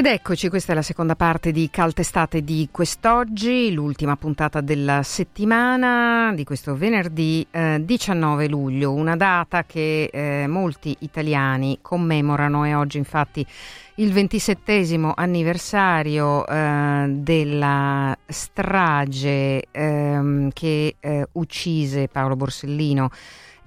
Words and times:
Ed 0.00 0.06
eccoci, 0.06 0.48
questa 0.48 0.72
è 0.72 0.74
la 0.74 0.80
seconda 0.80 1.14
parte 1.14 1.52
di 1.52 1.68
Caltestate 1.70 2.42
di 2.42 2.70
quest'oggi, 2.72 3.70
l'ultima 3.70 4.16
puntata 4.16 4.62
della 4.62 5.02
settimana 5.02 6.32
di 6.34 6.42
questo 6.42 6.74
venerdì 6.74 7.46
eh, 7.50 7.82
19 7.84 8.48
luglio, 8.48 8.94
una 8.94 9.14
data 9.14 9.64
che 9.64 10.08
eh, 10.10 10.46
molti 10.46 10.96
italiani 11.00 11.80
commemorano. 11.82 12.64
E 12.64 12.74
oggi 12.74 12.96
infatti 12.96 13.46
il 13.96 14.10
ventisettesimo 14.10 15.12
anniversario 15.14 16.46
eh, 16.46 17.04
della 17.18 18.16
strage 18.26 19.66
ehm, 19.70 20.48
che 20.54 20.96
eh, 20.98 21.28
uccise 21.32 22.08
Paolo 22.08 22.36
Borsellino 22.36 23.10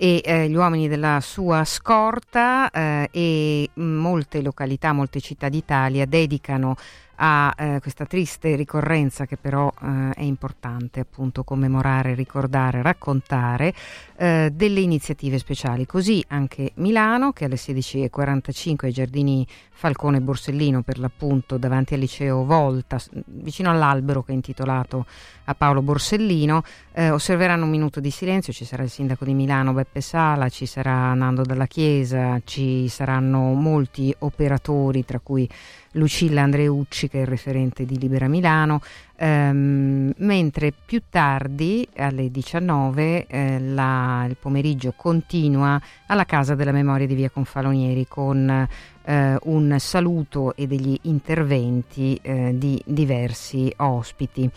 e 0.04 0.22
eh, 0.22 0.50
gli 0.50 0.56
uomini 0.56 0.90
della 0.90 1.22
sua 1.22 1.64
scorta 1.64 2.70
eh, 2.72 3.08
e 3.10 3.70
molte 3.76 4.42
località, 4.42 4.92
molte 4.92 5.22
città 5.22 5.48
d'Italia 5.48 6.06
dedicano 6.06 6.76
a 7.16 7.54
eh, 7.58 7.80
questa 7.82 8.06
triste 8.06 8.56
ricorrenza 8.56 9.26
che 9.26 9.38
però 9.38 9.72
eh, 9.82 10.12
è 10.16 10.22
importante 10.22 11.00
appunto 11.00 11.44
commemorare, 11.44 12.16
ricordare, 12.16 12.82
raccontare 12.82 13.74
eh, 14.16 14.52
delle 14.54 14.80
iniziative 14.80 15.38
speciali. 15.38 15.86
Così 15.86 16.24
anche 16.30 16.72
Milano 16.76 17.32
che 17.32 17.46
alle 17.46 17.56
16.45 17.56 18.86
ai 18.86 18.92
giardini 18.92 19.48
Falcone 19.72 20.22
Borsellino 20.22 20.82
per 20.82 21.00
l'appunto 21.00 21.58
davanti 21.58 21.94
al 21.94 22.00
liceo 22.00 22.46
Volta, 22.46 22.98
vicino 23.26 23.70
all'albero 23.70 24.24
che 24.24 24.32
è 24.32 24.36
intitolato 24.36 25.06
a 25.46 25.56
Paolo 25.56 25.82
Borsellino, 25.82 26.64
eh, 26.94 27.10
osserveranno 27.10 27.66
un 27.66 27.70
minuto 27.70 28.00
di 28.00 28.10
silenzio, 28.10 28.54
ci 28.54 28.64
sarà 28.64 28.84
il 28.84 28.90
sindaco 28.90 29.26
di 29.26 29.34
Milano 29.34 29.74
Beppe 29.74 30.00
Sala, 30.00 30.48
ci 30.48 30.66
sarà 30.66 31.14
Nando 31.14 31.42
dalla 31.42 31.66
Chiesa, 31.66 32.40
ci 32.46 32.88
saranno 32.88 33.54
molti 33.54 34.16
operatori 34.20 35.04
tra 35.04 35.20
cui 35.20 35.50
Lucilla 35.94 36.44
Andreucci 36.44 37.08
che 37.08 37.20
è 37.20 37.22
il 37.22 37.28
referente 37.28 37.86
di 37.86 37.98
Libera 37.98 38.28
Milano, 38.28 38.82
ehm, 39.16 40.14
mentre 40.18 40.74
più 40.86 41.02
tardi 41.10 41.88
alle 41.98 42.30
19 42.30 43.28
eh, 43.28 43.60
la, 43.60 44.26
il 44.28 44.38
pomeriggio 44.40 44.94
continua 44.96 45.82
alla 46.08 46.26
Casa 46.26 46.56
della 46.56 46.72
Memoria 46.72 47.08
di 47.08 47.16
Via 47.16 47.30
Confalonieri 47.30 48.06
con 48.08 48.68
eh, 49.06 49.38
un 49.44 49.76
saluto 49.80 50.56
e 50.56 50.68
degli 50.68 50.98
interventi 51.04 52.18
eh, 52.22 52.54
di 52.58 52.82
diversi 52.86 53.72
ospiti 53.78 54.50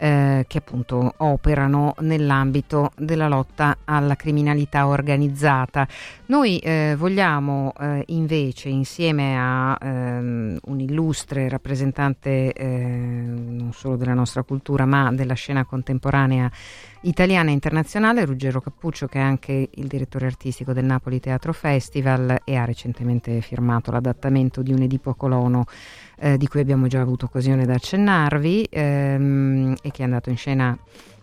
eh, 0.00 0.46
che 0.48 0.58
appunto 0.58 1.12
operano 1.18 1.94
nell'ambito 1.98 2.92
della 2.96 3.28
lotta 3.28 3.76
alla 3.84 4.16
criminalità 4.16 4.86
organizzata. 4.86 5.86
Noi 6.26 6.58
eh, 6.58 6.94
vogliamo 6.96 7.74
eh, 7.78 8.04
invece 8.06 8.70
insieme 8.70 9.36
a 9.38 9.76
ehm, 9.78 10.58
un 10.64 10.80
illustre 10.80 11.50
rappresentante 11.50 12.52
eh, 12.52 12.66
non 12.66 13.72
solo 13.74 13.96
della 13.96 14.14
nostra 14.14 14.42
cultura 14.42 14.86
ma 14.86 15.12
della 15.12 15.34
scena 15.34 15.66
contemporanea 15.66 16.50
italiana 17.02 17.50
e 17.50 17.52
internazionale, 17.52 18.24
Ruggero 18.24 18.60
Cappuccio 18.60 19.06
che 19.06 19.18
è 19.18 19.22
anche 19.22 19.68
il 19.70 19.86
direttore 19.86 20.26
artistico 20.26 20.72
del 20.72 20.84
Napoli 20.84 21.20
Teatro 21.20 21.52
Festival 21.52 22.40
e 22.44 22.56
ha 22.56 22.64
recentemente 22.64 23.40
firmato 23.40 23.90
l'adattamento 23.90 24.62
di 24.62 24.72
un 24.72 24.82
Edipo 24.82 25.14
Colono 25.14 25.66
eh, 26.20 26.36
di 26.36 26.46
cui 26.46 26.60
abbiamo 26.60 26.86
già 26.86 27.00
avuto 27.00 27.24
occasione 27.24 27.64
di 27.64 27.72
accennarvi 27.72 28.68
ehm, 28.70 29.76
e 29.82 29.90
che 29.90 30.02
è 30.02 30.04
andato 30.04 30.28
in 30.28 30.36
scena 30.36 30.78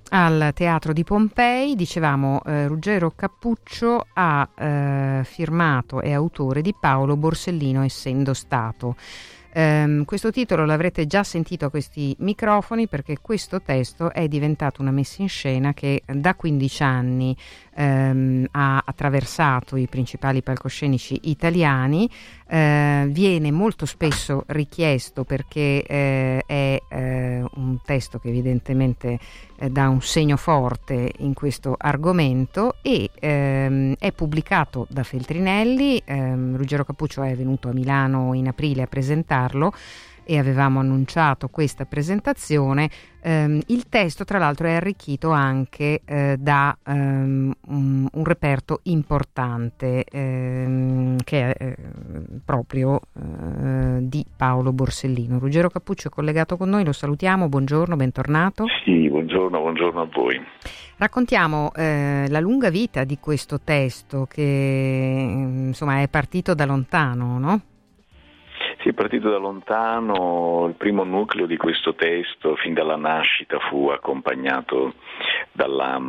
al 0.10 0.52
Teatro 0.54 0.94
di 0.94 1.04
Pompei. 1.04 1.76
Dicevamo, 1.76 2.42
eh, 2.46 2.68
Ruggero 2.68 3.12
Cappuccio 3.16 4.08
ha 4.14 4.50
eh, 4.58 5.22
firmato, 5.24 6.02
è 6.02 6.12
autore 6.12 6.62
di 6.62 6.74
Paolo 6.78 7.16
Borsellino 7.16 7.84
essendo 7.84 8.34
stato. 8.34 8.96
Um, 9.58 10.06
questo 10.06 10.30
titolo 10.30 10.66
l'avrete 10.66 11.08
già 11.08 11.24
sentito 11.24 11.66
a 11.66 11.72
questi 11.72 12.16
microfoni 12.20 12.88
perché 12.88 13.18
questo 13.20 13.60
testo 13.60 14.14
è 14.14 14.28
diventato 14.28 14.84
una 14.84 14.92
messa 14.92 15.24
in 15.24 15.30
scena 15.30 15.74
che 15.74 16.04
da 16.06 16.36
15 16.36 16.84
anni 16.84 17.36
um, 17.76 18.46
ha 18.52 18.84
attraversato 18.86 19.76
i 19.76 19.88
principali 19.88 20.44
palcoscenici 20.44 21.22
italiani, 21.24 22.08
uh, 22.50 23.08
viene 23.08 23.50
molto 23.50 23.88
spesso 23.88 24.44
richiesto 24.46 25.24
perché 25.24 25.84
uh, 25.84 26.46
è 26.46 26.80
uh, 26.90 26.96
un 27.60 27.80
testo 27.84 28.20
che 28.20 28.28
evidentemente 28.30 29.18
dà 29.72 29.90
un 29.90 30.04
segno 30.04 30.38
forte 30.38 31.14
in 31.18 31.34
questo 31.34 31.76
argomento 31.76 32.76
e 32.84 33.10
um, 33.20 33.96
è 33.98 34.12
pubblicato 34.12 34.86
da 34.88 35.02
Feltrinelli, 35.02 36.04
Ruggero 36.06 36.86
Cappuccio 36.86 37.24
è 37.24 37.36
venuto 37.36 37.70
a 37.70 37.74
Milano 37.74 38.36
in 38.36 38.48
aprile 38.48 38.84
a 38.84 38.86
presentarlo 38.86 39.47
farlo 39.48 39.72
e 40.30 40.38
avevamo 40.38 40.82
annunciato 40.82 41.48
questa 41.48 41.86
presentazione. 41.86 42.90
Um, 43.24 43.62
il 43.68 43.88
testo, 43.88 44.26
tra 44.26 44.38
l'altro, 44.38 44.68
è 44.68 44.74
arricchito 44.74 45.32
anche 45.32 46.02
uh, 46.06 46.36
da 46.38 46.78
um, 46.86 47.54
un, 47.68 48.08
un, 48.12 48.24
reperto 48.26 48.82
importante 48.84 50.04
um, 50.12 51.16
che 51.24 51.54
è 51.54 51.76
uh, 51.78 52.42
proprio 52.44 53.00
uh, 53.14 54.00
di 54.02 54.26
Paolo 54.36 54.74
Borsellino. 54.74 55.40
Ruggero 55.40 55.70
Cappuccio 55.70 56.10
è 56.10 56.12
collegato 56.12 56.58
con 56.58 56.68
noi, 56.68 56.84
lo 56.84 56.92
salutiamo, 56.92 57.48
buongiorno, 57.48 57.96
bentornato. 57.96 58.66
Sì, 58.84 59.08
buongiorno, 59.08 59.60
buongiorno 59.60 60.02
a 60.02 60.10
voi. 60.12 60.38
Raccontiamo 60.98 61.72
la 61.76 62.40
lunga 62.40 62.72
vita 62.72 63.04
di 63.04 63.20
questo 63.20 63.60
testo 63.64 64.26
che 64.26 64.42
insomma 64.42 66.02
è 66.02 66.08
partito 66.10 66.56
da 66.56 66.66
lontano, 66.66 67.38
no? 67.38 67.62
Sì, 68.88 68.94
è 68.94 68.96
partito 68.96 69.30
da 69.30 69.36
lontano, 69.36 70.68
il 70.70 70.76
primo 70.76 71.04
nucleo 71.04 71.46
di 71.46 71.58
questo 71.58 71.94
testo 71.94 72.56
fin 72.56 72.74
dalla 72.74 72.96
nascita 72.96 73.60
fu 73.60 73.90
accompagnato 73.90 74.94
dalla 75.52 76.02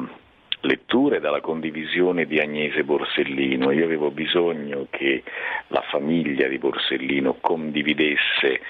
lettura 0.61 1.17
e 1.17 1.21
dalla 1.21 1.41
condivisione 1.41 2.25
di 2.25 2.39
Agnese 2.39 2.85
Borsellino. 2.85 3.73
Io 3.73 3.85
avevo 3.85 4.13
bisogno 4.13 4.87
che 4.91 5.25
la 5.69 5.83
famiglia 5.91 6.47
di 6.47 6.59
Borsellino 6.59 7.39
condividesse 7.41 8.61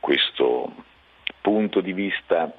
questo 0.00 0.72
punto 1.42 1.82
di 1.82 1.92
vista 1.92 2.50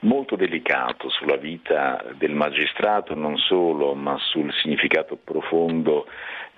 molto 0.00 0.36
delicato 0.36 1.08
sulla 1.08 1.36
vita 1.36 2.04
del 2.16 2.32
magistrato 2.32 3.14
non 3.14 3.36
solo, 3.38 3.94
ma 3.94 4.16
sul 4.18 4.52
significato 4.52 5.16
profondo 5.16 6.06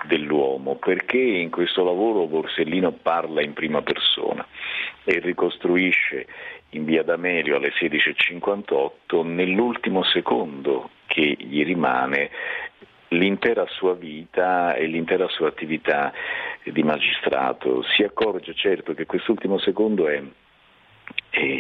dell'uomo, 0.04 0.76
perché 0.76 1.18
in 1.18 1.50
questo 1.50 1.84
lavoro 1.84 2.26
Borsellino 2.26 2.92
parla 2.92 3.42
in 3.42 3.52
prima 3.52 3.82
persona 3.82 4.46
e 5.04 5.18
ricostruisce 5.20 6.26
in 6.70 6.84
via 6.84 7.02
D'Amelio 7.02 7.56
alle 7.56 7.72
16.58 7.72 9.24
nell'ultimo 9.24 10.02
secondo 10.04 10.90
che 11.06 11.36
gli 11.38 11.64
rimane 11.64 12.30
l'intera 13.08 13.64
sua 13.68 13.94
vita 13.94 14.74
e 14.74 14.86
l'intera 14.86 15.28
sua 15.28 15.48
attività 15.48 16.12
di 16.64 16.82
magistrato. 16.82 17.82
Si 17.82 18.02
accorge 18.02 18.52
certo 18.54 18.94
che 18.94 19.06
quest'ultimo 19.06 19.58
secondo 19.58 20.08
è 20.08 20.20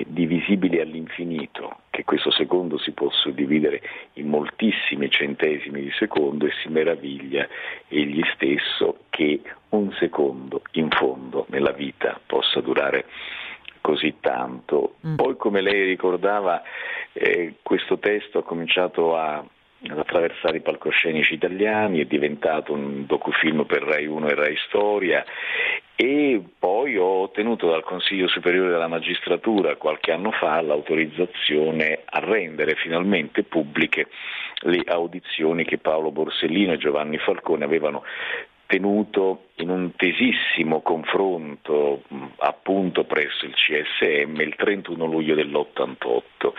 divisibile 0.06 0.80
all'infinito, 0.80 1.80
che 1.90 2.04
questo 2.04 2.30
secondo 2.30 2.78
si 2.78 2.92
può 2.92 3.10
suddividere 3.10 3.82
in 4.14 4.28
moltissimi 4.28 5.10
centesimi 5.10 5.82
di 5.82 5.90
secondo 5.98 6.46
e 6.46 6.52
si 6.62 6.68
meraviglia 6.68 7.46
egli 7.88 8.22
stesso 8.34 9.00
che 9.10 9.42
un 9.70 9.92
secondo 9.98 10.62
in 10.72 10.88
fondo 10.90 11.44
nella 11.50 11.72
vita 11.72 12.18
possa 12.24 12.60
durare 12.60 13.04
così 13.82 14.14
tanto. 14.20 14.96
Mm. 15.06 15.16
Poi 15.16 15.36
come 15.36 15.60
lei 15.60 15.84
ricordava 15.84 16.62
eh, 17.12 17.56
questo 17.62 17.98
testo 17.98 18.38
ha 18.38 18.42
cominciato 18.42 19.16
a 19.16 19.44
ad 19.88 19.98
attraversare 19.98 20.56
i 20.56 20.62
palcoscenici 20.62 21.34
italiani, 21.34 22.00
è 22.00 22.06
diventato 22.06 22.72
un 22.72 23.04
docufilm 23.06 23.64
per 23.66 23.82
Rai 23.82 24.06
1 24.06 24.28
e 24.28 24.34
Rai 24.34 24.56
Storia 24.66 25.24
e 25.96 26.42
poi 26.58 26.98
ho 26.98 27.22
ottenuto 27.22 27.70
dal 27.70 27.82
Consiglio 27.82 28.28
Superiore 28.28 28.68
della 28.68 28.86
Magistratura 28.86 29.76
qualche 29.76 30.12
anno 30.12 30.30
fa 30.30 30.60
l'autorizzazione 30.60 32.02
a 32.04 32.18
rendere 32.20 32.74
finalmente 32.74 33.42
pubbliche 33.44 34.08
le 34.60 34.82
audizioni 34.86 35.64
che 35.64 35.78
Paolo 35.78 36.10
Borsellino 36.10 36.74
e 36.74 36.78
Giovanni 36.78 37.16
Falcone 37.16 37.64
avevano 37.64 38.02
tenuto 38.66 39.44
in 39.56 39.70
un 39.70 39.94
tesissimo 39.94 40.82
confronto 40.82 42.02
appunto 42.38 43.04
presso 43.04 43.46
il 43.46 43.54
CSM 43.54 44.40
il 44.40 44.54
31 44.56 45.06
luglio 45.06 45.34
dell'88. 45.34 46.52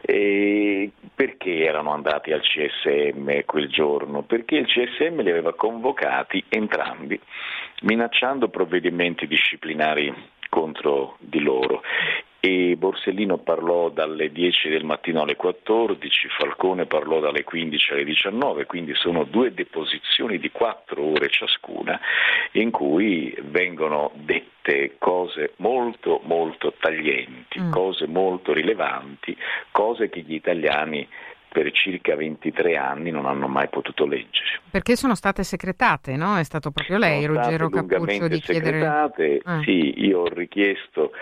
E 0.00 0.90
perché 1.14 1.64
erano 1.64 1.92
andati 1.92 2.32
al 2.32 2.40
CSM 2.40 3.44
quel 3.44 3.68
giorno? 3.68 4.22
Perché 4.22 4.56
il 4.56 4.66
CSM 4.66 5.20
li 5.20 5.30
aveva 5.30 5.54
convocati 5.54 6.42
entrambi 6.48 7.20
minacciando 7.80 8.48
provvedimenti 8.48 9.26
disciplinari 9.26 10.12
contro 10.48 11.16
di 11.20 11.40
loro 11.40 11.82
e 12.42 12.74
Borsellino 12.76 13.36
parlò 13.36 13.90
dalle 13.90 14.32
10 14.32 14.70
del 14.70 14.84
mattino 14.84 15.20
alle 15.20 15.36
14, 15.36 16.28
Falcone 16.38 16.86
parlò 16.86 17.20
dalle 17.20 17.44
15 17.44 17.92
alle 17.92 18.04
19, 18.04 18.64
quindi 18.64 18.94
sono 18.94 19.24
due 19.24 19.52
deposizioni 19.52 20.38
di 20.38 20.50
quattro 20.50 21.04
ore 21.04 21.28
ciascuna 21.28 22.00
in 22.52 22.70
cui 22.70 23.36
vengono 23.42 24.12
dette 24.14 24.94
cose 24.96 25.52
molto 25.56 26.22
molto 26.24 26.72
taglienti, 26.80 27.60
mm. 27.60 27.70
cose 27.70 28.06
molto 28.06 28.54
rilevanti, 28.54 29.36
cose 29.70 30.08
che 30.08 30.20
gli 30.20 30.34
italiani 30.34 31.06
per 31.52 31.70
circa 31.72 32.14
23 32.14 32.76
anni 32.76 33.10
non 33.10 33.26
hanno 33.26 33.48
mai 33.48 33.68
potuto 33.68 34.06
leggere. 34.06 34.60
Perché 34.70 34.94
sono 34.94 35.14
state 35.14 35.42
secretate, 35.42 36.16
no? 36.16 36.36
È 36.36 36.44
stato 36.44 36.70
proprio 36.70 36.98
lei, 36.98 37.22
sono 37.22 37.34
Ruggero 37.34 37.68
Cappuccio, 37.68 38.28
di 38.28 38.40
chiedere... 38.40 38.86
Ah. 38.86 39.60
Sì, 39.64 40.00
io 40.00 40.20
ho 40.20 40.28
richiesto 40.28 41.12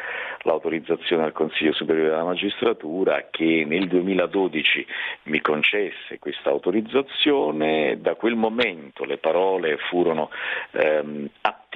l'autorizzazione 0.43 1.25
al 1.25 1.33
Consiglio 1.33 1.73
Superiore 1.73 2.11
della 2.11 2.25
Magistratura 2.25 3.29
che 3.31 3.65
nel 3.67 3.89
2012 3.89 4.87
mi 5.25 5.41
concesse 5.41 6.19
questa 6.19 6.51
autorizzazione, 6.51 7.99
da 8.01 8.15
quel 8.15 8.35
momento 8.35 9.05
le 9.05 9.19
parole 9.19 9.79
furono 9.89 10.31
ehm, 10.73 11.29
attivate 11.41 11.68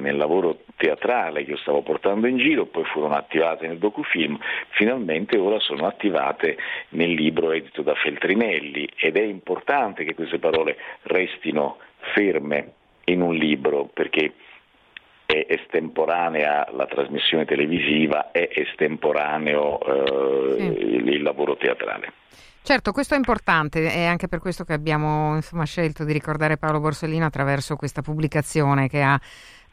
nel 0.00 0.16
lavoro 0.16 0.60
teatrale 0.76 1.44
che 1.44 1.52
io 1.52 1.56
stavo 1.58 1.82
portando 1.82 2.26
in 2.26 2.38
giro, 2.38 2.66
poi 2.66 2.84
furono 2.84 3.14
attivate 3.14 3.66
nel 3.66 3.78
docufilm, 3.78 4.38
finalmente 4.70 5.36
ora 5.36 5.60
sono 5.60 5.86
attivate 5.86 6.56
nel 6.90 7.12
libro 7.12 7.52
edito 7.52 7.82
da 7.82 7.94
Feltrinelli 7.94 8.88
ed 8.96 9.16
è 9.16 9.22
importante 9.22 10.04
che 10.04 10.14
queste 10.14 10.38
parole 10.38 10.76
restino 11.02 11.76
ferme 12.14 12.72
in 13.04 13.20
un 13.20 13.34
libro 13.34 13.84
perché 13.84 14.32
è 15.26 15.44
estemporanea 15.46 16.68
la 16.72 16.86
trasmissione 16.86 17.44
televisiva, 17.44 18.30
è 18.30 18.48
estemporaneo 18.50 19.78
eh, 19.80 20.56
sì. 20.58 20.84
il, 21.04 21.22
lavoro 21.22 21.54
teatrale. 21.56 22.12
Certo, 22.62 22.92
questo 22.92 23.14
è 23.14 23.16
importante, 23.16 23.90
è 23.90 24.04
anche 24.04 24.28
per 24.28 24.40
questo 24.40 24.64
che 24.64 24.74
abbiamo 24.74 25.36
insomma, 25.36 25.64
scelto 25.64 26.04
di 26.04 26.12
ricordare 26.12 26.58
Paolo 26.58 26.80
Borsellino 26.80 27.24
attraverso 27.24 27.76
questa 27.76 28.02
pubblicazione 28.02 28.88
che 28.88 29.00
ha 29.00 29.18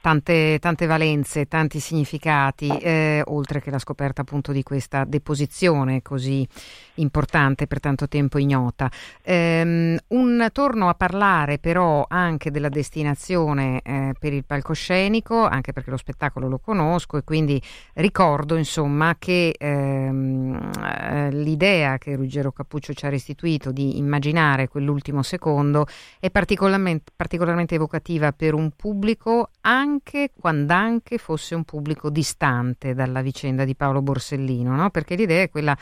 tante, 0.06 0.60
tante 0.60 0.86
valenze, 0.86 1.48
tanti 1.48 1.80
significati, 1.80 2.68
eh, 2.78 3.24
oltre 3.26 3.60
che 3.60 3.72
la 3.72 3.80
scoperta 3.80 4.22
appunto 4.22 4.52
di 4.52 4.62
questa 4.62 5.04
deposizione 5.04 6.04
così 6.04 6.48
importante 6.96 7.66
per 7.66 7.80
tanto 7.80 8.08
tempo 8.08 8.38
ignota. 8.38 8.88
Um, 9.24 9.98
un 10.10 10.48
torno 10.52 10.90
a 10.90 10.94
parlare 10.94 11.58
però 11.58 12.06
anche 12.08 12.52
della 12.52 12.70
destinazione 12.70 13.82
eh, 13.82 14.14
per 14.20 14.32
il 14.32 14.46
palcoscenico, 14.46 15.44
anche 15.44 15.74
perché 15.74 15.90
lo 15.90 15.98
spettacolo 15.98 16.48
lo 16.48 16.60
conosco 16.60 17.18
e 17.18 17.24
quindi 17.24 17.60
ricordo 17.94 18.58
insomma 18.58 19.16
che 19.18 19.56
ehm, 19.58 20.70
eh, 20.84 21.32
l'idea 21.32 21.98
che 21.98 22.16
Ruggero 22.16 22.52
Cappuccio 22.52 22.94
ci 22.94 23.08
ha 23.08 23.10
restituito 23.10 23.72
di 23.72 23.98
immaginare 23.98 24.68
quell'ultimo 24.68 25.24
secondo 25.24 25.88
è 26.20 26.30
particolarmente, 26.30 27.12
particolarmente 27.16 27.74
evocativa 27.74 28.32
per 28.34 28.54
un 28.54 28.70
pubblico 28.76 29.50
anche 29.62 29.94
anche 29.96 30.32
quando 30.38 30.74
anche 30.74 31.18
fosse 31.18 31.56
un 31.56 31.64
pubblico 31.64 32.10
distante 32.10 32.94
dalla 32.94 33.22
vicenda 33.22 33.64
di 33.64 33.76
Paolo 33.76 34.02
Borsellino, 34.02 34.76
no? 34.76 34.90
perché 34.90 35.16
l'idea 35.16 35.44
è 35.44 35.50
quella 35.50 35.76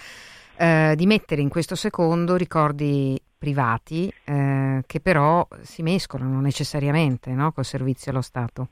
eh, 0.57 0.93
di 0.95 1.05
mettere 1.07 1.41
in 1.41 1.49
questo 1.49 1.75
secondo 1.75 2.35
ricordi 2.35 3.19
privati 3.37 4.13
eh, 4.25 4.83
che 4.85 4.99
però 4.99 5.45
si 5.61 5.81
mescolano 5.81 6.39
necessariamente 6.41 7.31
no? 7.31 7.51
col 7.51 7.65
servizio 7.65 8.11
allo 8.11 8.21
Stato. 8.21 8.67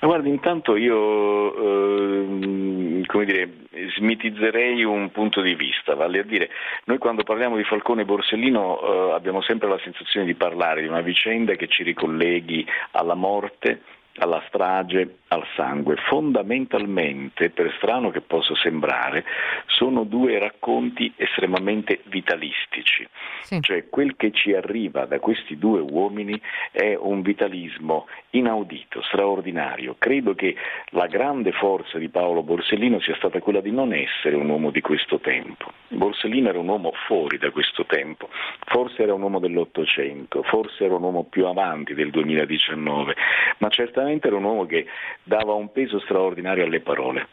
Ma 0.00 0.08
guardi, 0.08 0.30
intanto 0.30 0.74
io 0.74 1.54
eh, 1.54 3.02
come 3.06 3.24
dire, 3.24 3.48
smitizzerei 3.96 4.82
un 4.82 5.12
punto 5.12 5.40
di 5.42 5.54
vista, 5.54 5.94
vale 5.94 6.18
a 6.18 6.24
dire, 6.24 6.48
noi 6.86 6.98
quando 6.98 7.22
parliamo 7.22 7.56
di 7.56 7.62
Falcone 7.62 8.02
e 8.02 8.04
Borsellino 8.04 8.80
eh, 8.80 9.12
abbiamo 9.12 9.42
sempre 9.42 9.68
la 9.68 9.78
sensazione 9.84 10.26
di 10.26 10.34
parlare 10.34 10.80
di 10.80 10.88
una 10.88 11.02
vicenda 11.02 11.54
che 11.54 11.68
ci 11.68 11.84
ricolleghi 11.84 12.66
alla 12.92 13.14
morte 13.14 13.82
alla 14.18 14.42
strage, 14.48 15.08
al 15.32 15.46
sangue. 15.56 15.96
Fondamentalmente, 15.96 17.50
per 17.50 17.72
strano 17.76 18.10
che 18.10 18.20
possa 18.20 18.54
sembrare, 18.56 19.24
sono 19.66 20.04
due 20.04 20.38
racconti 20.38 21.12
estremamente 21.16 22.00
vitalistici. 22.04 23.06
Sì. 23.42 23.60
Cioè 23.60 23.88
quel 23.88 24.16
che 24.16 24.30
ci 24.32 24.54
arriva 24.54 25.06
da 25.06 25.18
questi 25.18 25.58
due 25.58 25.80
uomini 25.80 26.40
è 26.70 26.94
un 26.94 27.22
vitalismo 27.22 28.06
inaudito, 28.30 29.02
straordinario. 29.02 29.96
Credo 29.98 30.34
che 30.34 30.54
la 30.90 31.06
grande 31.06 31.52
forza 31.52 31.98
di 31.98 32.08
Paolo 32.08 32.42
Borsellino 32.42 33.00
sia 33.00 33.16
stata 33.16 33.40
quella 33.40 33.60
di 33.60 33.70
non 33.70 33.92
essere 33.92 34.36
un 34.36 34.48
uomo 34.48 34.70
di 34.70 34.80
questo 34.80 35.18
tempo. 35.18 35.72
Borsellino 35.88 36.48
era 36.48 36.58
un 36.58 36.68
uomo 36.68 36.92
fuori 37.06 37.38
da 37.38 37.50
questo 37.50 37.84
tempo, 37.86 38.28
forse 38.66 39.02
era 39.02 39.14
un 39.14 39.22
uomo 39.22 39.38
dell'Ottocento, 39.38 40.42
forse 40.42 40.84
era 40.84 40.94
un 40.94 41.02
uomo 41.02 41.24
più 41.24 41.46
avanti 41.46 41.94
del 41.94 42.10
2019, 42.10 43.14
ma 43.58 43.68
certamente 43.68 44.28
era 44.28 44.36
un 44.36 44.44
uomo 44.44 44.66
che 44.66 44.86
dava 45.22 45.52
un 45.52 45.72
peso 45.72 46.00
straordinario 46.00 46.64
alle 46.64 46.80
parole 46.80 47.28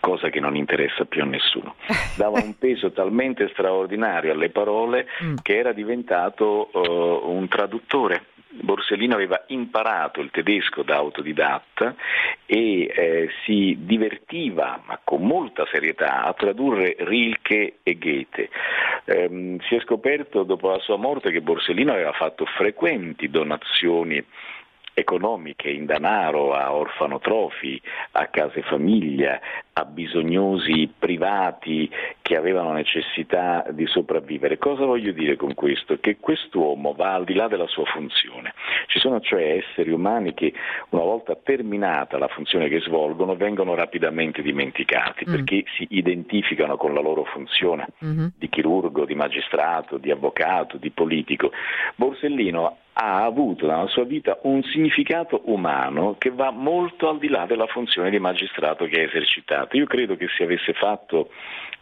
cosa 0.00 0.30
che 0.30 0.40
non 0.40 0.56
interessa 0.56 1.04
più 1.04 1.22
a 1.22 1.26
nessuno. 1.26 1.76
Dava 2.16 2.42
un 2.42 2.56
peso 2.58 2.92
talmente 2.92 3.48
straordinario 3.50 4.32
alle 4.32 4.48
parole 4.48 5.06
mm. 5.22 5.36
che 5.42 5.56
era 5.56 5.72
diventato 5.72 6.70
uh, 6.72 7.30
un 7.30 7.46
traduttore 7.46 8.24
Borsellino 8.52 9.14
aveva 9.14 9.44
imparato 9.48 10.20
il 10.20 10.30
tedesco 10.30 10.82
da 10.82 10.96
autodidatta 10.96 11.94
e 12.44 12.82
eh, 12.84 13.30
si 13.44 13.78
divertiva, 13.80 14.82
ma 14.84 15.00
con 15.02 15.22
molta 15.22 15.66
serietà, 15.72 16.24
a 16.24 16.34
tradurre 16.34 16.96
Rilke 16.98 17.78
e 17.82 17.98
Goethe. 17.98 18.50
Eh, 19.04 19.56
si 19.66 19.74
è 19.74 19.80
scoperto 19.80 20.42
dopo 20.42 20.70
la 20.70 20.78
sua 20.80 20.96
morte 20.96 21.30
che 21.30 21.40
Borsellino 21.40 21.92
aveva 21.92 22.12
fatto 22.12 22.44
frequenti 22.44 23.30
donazioni 23.30 24.22
economiche 24.94 25.70
in 25.70 25.86
denaro 25.86 26.52
a 26.54 26.72
orfanotrofi, 26.72 27.80
a 28.12 28.28
case 28.28 28.62
famiglia, 28.62 29.40
a 29.74 29.84
bisognosi 29.84 30.92
privati 30.98 31.90
che 32.20 32.36
avevano 32.36 32.72
necessità 32.72 33.64
di 33.70 33.86
sopravvivere. 33.86 34.58
Cosa 34.58 34.84
voglio 34.84 35.12
dire 35.12 35.36
con 35.36 35.54
questo? 35.54 35.98
Che 35.98 36.18
quest'uomo 36.20 36.92
va 36.92 37.14
al 37.14 37.24
di 37.24 37.34
là 37.34 37.48
della 37.48 37.66
sua 37.66 37.84
funzione. 37.86 38.52
Ci 38.86 38.98
sono 38.98 39.20
cioè 39.20 39.62
esseri 39.62 39.90
umani 39.90 40.34
che 40.34 40.52
una 40.90 41.02
volta 41.02 41.36
terminata 41.42 42.18
la 42.18 42.28
funzione 42.28 42.68
che 42.68 42.80
svolgono 42.80 43.34
vengono 43.34 43.74
rapidamente 43.74 44.42
dimenticati 44.42 45.24
mm. 45.26 45.30
perché 45.30 45.64
si 45.76 45.86
identificano 45.90 46.76
con 46.76 46.92
la 46.92 47.00
loro 47.00 47.24
funzione 47.24 47.88
mm-hmm. 48.04 48.26
di 48.36 48.48
chirurgo, 48.48 49.06
di 49.06 49.14
magistrato, 49.14 49.96
di 49.96 50.10
avvocato, 50.10 50.76
di 50.76 50.90
politico. 50.90 51.50
Borsellino 51.94 52.76
ha 52.94 53.24
avuto 53.24 53.66
nella 53.66 53.86
sua 53.86 54.04
vita 54.04 54.38
un 54.42 54.62
significato 54.64 55.42
umano 55.44 56.16
che 56.18 56.30
va 56.30 56.50
molto 56.50 57.08
al 57.08 57.18
di 57.18 57.28
là 57.28 57.46
della 57.46 57.66
funzione 57.66 58.10
di 58.10 58.18
magistrato 58.18 58.84
che 58.84 59.00
ha 59.00 59.04
esercitato. 59.04 59.61
Io 59.72 59.86
credo 59.86 60.16
che 60.16 60.28
se 60.36 60.44
avesse 60.44 60.72
fatto 60.72 61.30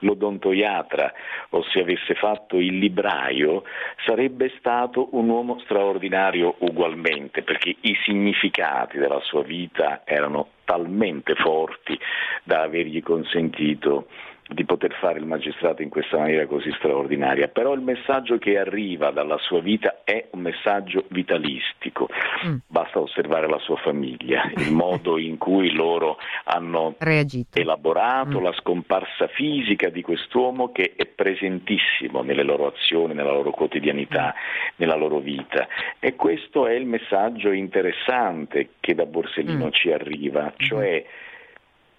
l'odontoiatra 0.01 1.13
o 1.51 1.63
se 1.65 1.81
avesse 1.81 2.15
fatto 2.15 2.57
il 2.57 2.79
libraio 2.79 3.65
sarebbe 4.05 4.53
stato 4.59 5.09
un 5.13 5.29
uomo 5.29 5.59
straordinario 5.61 6.57
ugualmente 6.59 7.43
perché 7.43 7.77
i 7.81 7.97
significati 8.05 8.99
della 8.99 9.21
sua 9.21 9.43
vita 9.43 10.03
erano 10.05 10.49
talmente 10.65 11.35
forti 11.35 11.99
da 12.45 12.63
avergli 12.63 13.03
consentito 13.03 14.07
di 14.53 14.65
poter 14.65 14.93
fare 15.01 15.19
il 15.19 15.27
magistrato 15.27 15.83
in 15.83 15.89
questa 15.89 16.19
maniera 16.19 16.47
così 16.47 16.73
straordinaria, 16.77 17.49
però 17.49 17.73
il 17.73 17.81
messaggio 17.81 18.39
che 18.39 18.59
arriva 18.59 19.11
dalla 19.11 19.39
sua 19.39 19.61
vita 19.61 20.01
è 20.05 20.27
un 20.33 20.41
messaggio 20.41 21.05
vitalistico, 21.09 22.09
mm. 22.47 22.57
basta 22.67 23.01
osservare 23.01 23.49
la 23.49 23.59
sua 23.59 23.77
famiglia, 23.77 24.51
il 24.57 24.73
modo 24.75 25.19
in 25.19 25.39
cui 25.39 25.73
loro 25.73 26.19
hanno 26.45 26.95
Reagito. 26.99 27.59
elaborato 27.59 28.41
mm. 28.41 28.43
la 28.43 28.53
scomparsa 28.55 29.29
fisica 29.29 29.89
di 29.89 30.03
quest'uomo 30.03 30.73
che 30.73 30.95
è 30.97 31.07
presentissimo 31.07 32.23
nelle 32.23 32.43
loro 32.43 32.67
azioni, 32.67 33.15
nella 33.15 33.33
loro 33.33 33.51
quotidianità, 33.51 34.35
mm. 34.35 34.73
nella 34.77 34.97
loro 34.97 35.19
vita 35.19 35.69
e 35.99 36.17
questo 36.17 36.67
è 36.67 36.73
il 36.73 36.87
messaggio 36.87 37.53
interessante 37.53 38.71
che 38.81 38.95
da 38.95 39.07
Borsellino 39.07 39.67
mm. 39.67 39.73
ci 39.73 39.93
arriva, 39.93 40.53
cioè 40.57 41.05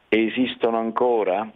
esistono 0.10 0.78
ancora 0.78 1.50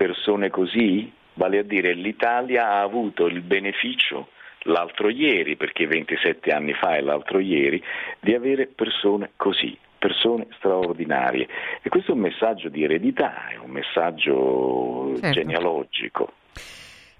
persone 0.00 0.48
così? 0.48 1.12
Vale 1.34 1.58
a 1.58 1.62
dire 1.62 1.92
l'Italia 1.92 2.70
ha 2.70 2.80
avuto 2.80 3.26
il 3.26 3.42
beneficio 3.42 4.28
l'altro 4.64 5.10
ieri, 5.10 5.56
perché 5.56 5.86
27 5.86 6.50
anni 6.52 6.72
fa 6.72 6.96
è 6.96 7.02
l'altro 7.02 7.38
ieri, 7.38 7.82
di 8.18 8.34
avere 8.34 8.66
persone 8.66 9.32
così, 9.36 9.76
persone 9.98 10.46
straordinarie. 10.56 11.46
E 11.82 11.90
questo 11.90 12.12
è 12.12 12.14
un 12.14 12.20
messaggio 12.20 12.70
di 12.70 12.82
eredità, 12.82 13.48
è 13.48 13.56
un 13.56 13.70
messaggio 13.70 15.12
certo. 15.16 15.30
genealogico. 15.38 16.32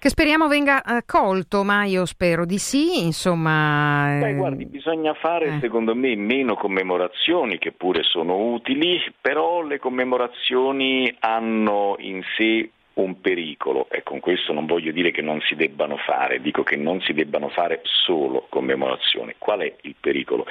Che 0.01 0.09
speriamo 0.09 0.49
venga 0.49 0.83
eh, 0.83 1.03
colto, 1.05 1.63
ma 1.63 1.85
io 1.85 2.07
spero 2.07 2.47
di 2.47 2.57
sì, 2.57 3.05
insomma... 3.05 4.17
Beh, 4.19 4.33
guardi, 4.33 4.65
bisogna 4.65 5.13
fare 5.13 5.57
eh. 5.57 5.59
secondo 5.61 5.95
me 5.95 6.17
meno 6.17 6.55
commemorazioni 6.55 7.59
che 7.59 7.73
pure 7.73 8.03
sono 8.03 8.35
utili, 8.51 8.99
però 9.21 9.61
le 9.61 9.79
commemorazioni 9.79 11.15
hanno 11.21 11.97
in 11.99 12.23
sé 12.35 12.71
un 12.95 13.21
pericolo 13.21 13.89
e 13.91 14.03
con 14.03 14.21
questo 14.21 14.55
non 14.55 14.65
voglio 14.65 14.91
dire 14.91 15.11
che 15.11 15.21
non 15.21 15.39
si 15.43 15.55
debbano 15.55 15.99
fare, 15.99 16.41
dico 16.41 16.63
che 16.63 16.77
non 16.77 17.03
si 17.03 17.13
debbano 17.13 17.51
fare 17.51 17.83
solo 17.83 18.47
commemorazioni. 18.49 19.35
Qual 19.37 19.61
è 19.61 19.75
il 19.83 19.97
pericolo? 20.01 20.47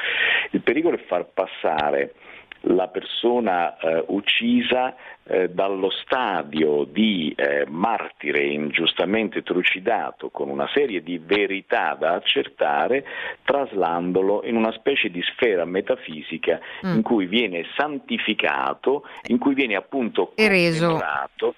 Il 0.52 0.62
pericolo 0.62 0.96
è 0.96 1.04
far 1.08 1.26
passare 1.26 2.14
la 2.62 2.88
persona 2.88 3.78
eh, 3.78 4.04
uccisa 4.08 4.96
eh, 5.24 5.50
dallo 5.50 5.90
stadio 5.90 6.84
di 6.84 7.34
eh, 7.36 7.66
martire 7.68 8.44
ingiustamente 8.46 9.44
trucidato 9.44 10.30
con 10.30 10.50
una 10.50 10.68
serie 10.74 11.02
di 11.02 11.18
verità 11.20 11.96
da 11.98 12.16
accertare, 12.16 13.06
traslandolo 13.44 14.44
in 14.44 14.56
una 14.56 14.72
specie 14.74 15.10
di 15.10 15.22
sfera 15.22 15.66
metafisica 15.66 16.60
mm. 16.86 16.96
in 16.96 17.02
cui 17.02 17.28
viene 17.28 17.66
santificato, 17.78 19.08
in 19.28 19.38
cui 19.38 19.54
viene 19.54 19.76
appunto 19.76 20.34
commemorato 20.36 21.56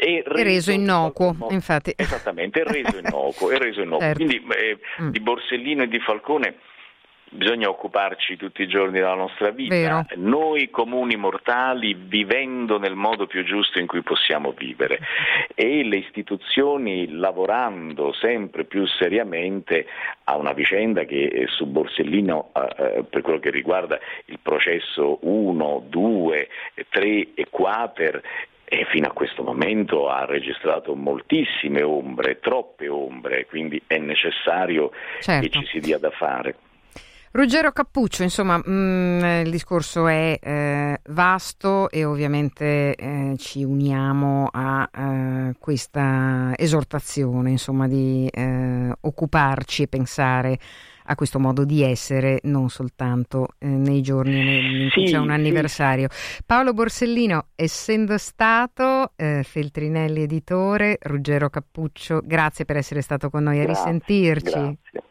e 0.00 0.22
reso, 0.24 0.42
reso 0.44 0.70
innocuo, 0.70 1.34
modo, 1.36 1.52
infatti. 1.52 1.92
Esattamente, 1.96 2.60
è 2.60 2.64
reso 2.64 2.98
innocuo. 2.98 3.50
È 3.50 3.58
reso 3.58 3.80
innocuo. 3.80 3.96
Certo. 4.08 4.24
Quindi 4.24 4.46
eh, 4.54 4.78
mm. 5.02 5.08
di 5.08 5.20
Borsellino 5.20 5.82
e 5.82 5.88
di 5.88 5.98
Falcone 5.98 6.54
bisogna 7.30 7.68
occuparci 7.68 8.36
tutti 8.36 8.62
i 8.62 8.68
giorni 8.68 8.98
della 8.98 9.14
nostra 9.14 9.50
vita. 9.50 9.74
Vero. 9.74 10.06
Noi 10.16 10.70
comuni 10.70 11.16
mortali 11.16 11.94
vivendo 11.94 12.78
nel 12.78 12.94
modo 12.94 13.26
più 13.26 13.44
giusto 13.44 13.78
in 13.78 13.86
cui 13.86 14.02
possiamo 14.02 14.52
vivere 14.56 14.98
e 15.54 15.84
le 15.84 15.96
istituzioni 15.96 17.10
lavorando 17.10 18.12
sempre 18.12 18.64
più 18.64 18.86
seriamente 18.86 19.86
a 20.24 20.36
una 20.36 20.52
vicenda 20.52 21.04
che 21.04 21.24
eh, 21.24 21.46
su 21.48 21.66
Borsellino 21.66 22.50
eh, 22.54 22.96
eh 22.98 23.04
per 23.08 23.22
quello 23.22 23.38
che 23.38 23.50
riguarda 23.50 23.98
il 24.26 24.38
processo 24.40 25.18
1, 25.22 25.84
2, 25.88 26.48
3 26.90 27.28
e 27.34 27.46
4 27.48 28.20
e 28.70 28.86
fino 28.90 29.06
a 29.06 29.12
questo 29.12 29.42
momento 29.42 30.08
ha 30.08 30.26
registrato 30.26 30.94
moltissime 30.94 31.82
ombre, 31.82 32.38
troppe 32.38 32.86
ombre, 32.88 33.46
quindi 33.46 33.82
è 33.86 33.96
necessario 33.96 34.90
certo. 35.20 35.48
che 35.48 35.58
ci 35.58 35.66
si 35.72 35.80
dia 35.80 35.98
da 35.98 36.10
fare. 36.10 36.54
Ruggero 37.30 37.72
Cappuccio, 37.72 38.22
insomma, 38.22 38.56
mh, 38.56 38.70
mm, 38.70 39.24
il 39.44 39.50
discorso 39.50 40.06
è 40.06 40.38
eh, 40.40 41.00
vasto 41.08 41.90
e 41.90 42.04
ovviamente 42.04 42.94
eh, 42.94 43.34
ci 43.36 43.62
uniamo 43.64 44.48
a 44.50 44.88
eh, 44.90 45.54
questa 45.58 46.52
esortazione, 46.56 47.50
insomma, 47.50 47.86
di 47.86 48.26
eh, 48.32 48.92
occuparci 48.98 49.82
e 49.82 49.88
pensare 49.88 50.58
a 51.10 51.14
questo 51.14 51.38
modo 51.38 51.64
di 51.64 51.82
essere 51.82 52.40
non 52.44 52.68
soltanto 52.68 53.48
eh, 53.58 53.66
nei 53.66 54.02
giorni 54.02 54.84
in 54.84 54.90
cui 54.90 55.06
sì, 55.06 55.12
c'è 55.12 55.18
un 55.18 55.30
anniversario. 55.30 56.08
Sì. 56.10 56.42
Paolo 56.44 56.72
Borsellino, 56.72 57.48
essendo 57.54 58.16
stato 58.18 59.12
eh, 59.16 59.42
Feltrinelli 59.42 60.22
editore, 60.22 60.98
Ruggero 61.00 61.50
Cappuccio, 61.50 62.20
grazie 62.24 62.64
per 62.64 62.76
essere 62.76 63.02
stato 63.02 63.30
con 63.30 63.42
noi 63.42 63.58
grazie, 63.58 63.72
a 63.72 63.84
risentirci. 63.84 64.50
Grazie. 64.50 65.02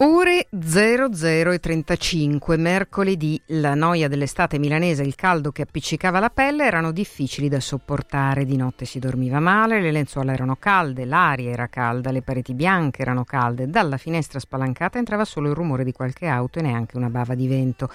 Ore 0.00 0.46
00 0.56 1.50
e 1.50 1.58
35, 1.58 2.56
mercoledì, 2.56 3.42
la 3.46 3.74
noia 3.74 4.06
dell'estate 4.06 4.56
milanese 4.56 5.02
e 5.02 5.06
il 5.06 5.16
caldo 5.16 5.50
che 5.50 5.62
appiccicava 5.62 6.20
la 6.20 6.30
pelle 6.30 6.64
erano 6.64 6.92
difficili 6.92 7.48
da 7.48 7.58
sopportare. 7.58 8.44
Di 8.44 8.56
notte 8.56 8.84
si 8.84 9.00
dormiva 9.00 9.40
male, 9.40 9.80
le 9.80 9.90
lenzuola 9.90 10.32
erano 10.32 10.54
calde, 10.54 11.04
l'aria 11.04 11.50
era 11.50 11.66
calda, 11.66 12.12
le 12.12 12.22
pareti 12.22 12.54
bianche 12.54 13.02
erano 13.02 13.24
calde. 13.24 13.66
Dalla 13.66 13.96
finestra 13.96 14.38
spalancata 14.38 14.98
entrava 14.98 15.24
solo 15.24 15.48
il 15.48 15.56
rumore 15.56 15.82
di 15.82 15.90
qualche 15.90 16.28
auto 16.28 16.60
e 16.60 16.62
neanche 16.62 16.96
una 16.96 17.10
bava 17.10 17.34
di 17.34 17.48
vento. 17.48 17.90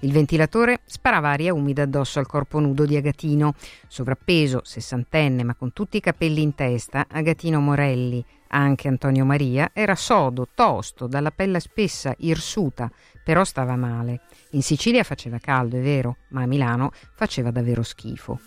Il 0.00 0.12
ventilatore 0.12 0.80
sparava 0.84 1.30
aria 1.30 1.54
umida 1.54 1.84
addosso 1.84 2.18
al 2.18 2.26
corpo 2.26 2.60
nudo 2.60 2.84
di 2.84 2.96
Agatino. 2.96 3.54
Sovrappeso, 3.88 4.60
sessantenne, 4.62 5.42
ma 5.42 5.54
con 5.54 5.72
tutti 5.72 5.96
i 5.96 6.00
capelli 6.00 6.42
in 6.42 6.54
testa, 6.54 7.06
Agatino 7.08 7.60
Morelli, 7.60 8.22
anche 8.56 8.88
Antonio 8.88 9.24
Maria, 9.24 9.70
era 9.72 9.94
sodo, 9.94 10.48
tosto, 10.54 11.06
dalla 11.06 11.30
pelle 11.30 11.60
spessa, 11.60 12.14
irsuta, 12.18 12.90
però 13.22 13.44
stava 13.44 13.76
male. 13.76 14.22
In 14.50 14.62
Sicilia 14.62 15.04
faceva 15.04 15.38
caldo, 15.38 15.76
è 15.76 15.80
vero, 15.80 16.16
ma 16.28 16.42
a 16.42 16.46
Milano 16.46 16.90
faceva 17.14 17.50
davvero 17.50 17.82
schifo. 17.82 18.40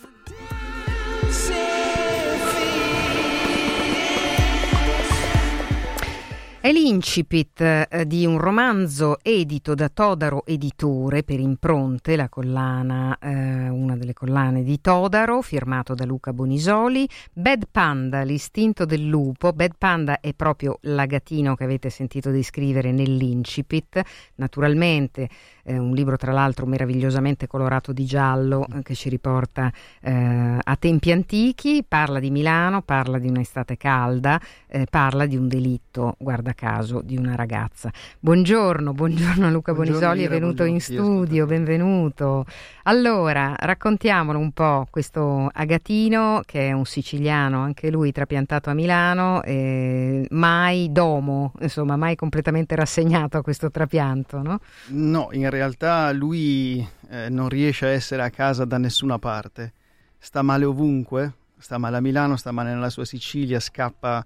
È 6.62 6.70
l'incipit 6.72 7.58
eh, 7.62 8.04
di 8.06 8.26
un 8.26 8.36
romanzo 8.36 9.16
edito 9.22 9.74
da 9.74 9.88
Todaro 9.88 10.44
Editore 10.44 11.22
per 11.22 11.40
impronte, 11.40 12.16
la 12.16 12.28
collana, 12.28 13.16
eh, 13.18 13.70
una 13.70 13.96
delle 13.96 14.12
collane 14.12 14.62
di 14.62 14.78
Todaro, 14.78 15.40
firmato 15.40 15.94
da 15.94 16.04
Luca 16.04 16.34
Bonisoli. 16.34 17.08
Bad 17.32 17.64
Panda, 17.70 18.20
l'istinto 18.24 18.84
del 18.84 19.06
lupo. 19.06 19.54
Bad 19.54 19.76
Panda 19.78 20.20
è 20.20 20.34
proprio 20.34 20.76
l'agatino 20.82 21.54
che 21.54 21.64
avete 21.64 21.88
sentito 21.88 22.30
descrivere 22.30 22.92
nell'incipit. 22.92 24.02
Naturalmente 24.34 25.30
eh, 25.64 25.78
un 25.78 25.94
libro 25.94 26.16
tra 26.16 26.32
l'altro 26.32 26.66
meravigliosamente 26.66 27.46
colorato 27.46 27.92
di 27.92 28.04
giallo 28.04 28.66
eh, 28.66 28.82
che 28.82 28.94
ci 28.94 29.08
riporta 29.08 29.72
eh, 30.02 30.58
a 30.62 30.76
tempi 30.76 31.12
antichi, 31.12 31.84
parla 31.86 32.18
di 32.18 32.30
Milano, 32.30 32.82
parla 32.82 33.18
di 33.18 33.28
un'estate 33.28 33.76
calda, 33.76 34.40
eh, 34.66 34.86
parla 34.90 35.26
di 35.26 35.36
un 35.36 35.48
delitto, 35.48 36.16
guarda 36.18 36.49
caso, 36.54 37.00
di 37.02 37.16
una 37.16 37.34
ragazza. 37.34 37.90
Buongiorno, 38.18 38.92
buongiorno 38.92 39.50
Luca 39.50 39.72
buongiorno, 39.72 40.00
Bonisoli, 40.00 40.24
è 40.24 40.28
venuto 40.28 40.64
in 40.64 40.80
studio, 40.80 41.46
benvenuto. 41.46 42.44
Allora, 42.84 43.54
raccontiamolo 43.58 44.38
un 44.38 44.52
po' 44.52 44.86
questo 44.90 45.48
Agatino 45.52 46.42
che 46.44 46.68
è 46.68 46.72
un 46.72 46.84
siciliano, 46.84 47.60
anche 47.60 47.90
lui 47.90 48.12
trapiantato 48.12 48.70
a 48.70 48.74
Milano, 48.74 49.42
eh, 49.42 50.26
mai 50.30 50.90
domo, 50.90 51.52
insomma, 51.60 51.96
mai 51.96 52.16
completamente 52.16 52.74
rassegnato 52.74 53.38
a 53.38 53.42
questo 53.42 53.70
trapianto, 53.70 54.42
no? 54.42 54.60
No, 54.88 55.28
in 55.32 55.48
realtà 55.48 55.68
realtà 55.70 56.10
lui 56.12 56.86
eh, 57.08 57.28
non 57.28 57.48
riesce 57.48 57.86
a 57.86 57.90
essere 57.90 58.22
a 58.22 58.30
casa 58.30 58.64
da 58.64 58.78
nessuna 58.78 59.18
parte, 59.18 59.72
sta 60.18 60.42
male 60.42 60.64
ovunque, 60.64 61.32
sta 61.58 61.78
male 61.78 61.96
a 61.96 62.00
Milano, 62.00 62.36
sta 62.36 62.50
male 62.50 62.72
nella 62.72 62.90
sua 62.90 63.04
Sicilia, 63.04 63.60
scappa 63.60 64.24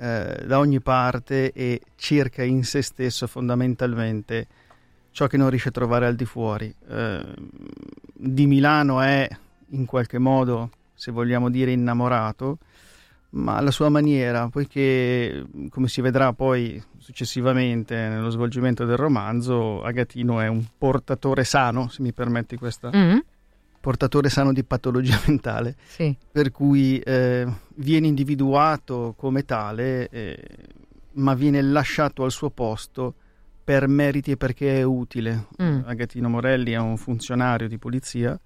eh, 0.00 0.44
da 0.46 0.58
ogni 0.58 0.80
parte 0.80 1.52
e 1.52 1.82
cerca 1.94 2.42
in 2.42 2.64
se 2.64 2.80
stesso 2.80 3.26
fondamentalmente 3.26 4.46
ciò 5.10 5.26
che 5.26 5.36
non 5.36 5.50
riesce 5.50 5.68
a 5.68 5.72
trovare 5.72 6.06
al 6.06 6.14
di 6.14 6.24
fuori. 6.24 6.74
Eh, 6.88 7.22
di 8.14 8.46
Milano 8.46 9.02
è 9.02 9.28
in 9.70 9.84
qualche 9.84 10.18
modo, 10.18 10.70
se 10.94 11.12
vogliamo 11.12 11.50
dire, 11.50 11.72
innamorato, 11.72 12.58
ma 13.30 13.56
alla 13.56 13.70
sua 13.70 13.90
maniera, 13.90 14.48
poiché 14.48 15.44
come 15.68 15.88
si 15.88 16.00
vedrà 16.00 16.32
poi 16.32 16.82
successivamente 16.96 17.94
nello 17.94 18.30
svolgimento 18.30 18.86
del 18.86 18.96
romanzo, 18.96 19.82
Agatino 19.82 20.40
è 20.40 20.48
un 20.48 20.64
portatore 20.78 21.44
sano, 21.44 21.88
se 21.88 22.00
mi 22.00 22.12
permetti 22.12 22.56
questa, 22.56 22.90
mm-hmm. 22.94 23.18
Portatore 23.80 24.28
sano 24.28 24.52
di 24.52 24.62
patologia 24.62 25.20
mentale, 25.26 25.76
sì. 25.86 26.14
per 26.30 26.50
cui 26.50 26.98
eh, 26.98 27.46
viene 27.76 28.06
individuato 28.06 29.14
come 29.16 29.44
tale, 29.44 30.08
eh, 30.08 30.42
ma 31.12 31.34
viene 31.34 31.62
lasciato 31.62 32.22
al 32.24 32.30
suo 32.30 32.50
posto 32.50 33.14
per 33.64 33.88
meriti 33.88 34.32
e 34.32 34.36
perché 34.36 34.78
è 34.78 34.82
utile. 34.82 35.46
Mm. 35.62 35.82
Agatino 35.84 36.28
Morelli 36.28 36.72
è 36.72 36.78
un 36.78 36.96
funzionario 36.96 37.68
di 37.68 37.78
polizia 37.78 38.38